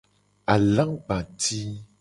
[0.53, 1.61] Alagba ti.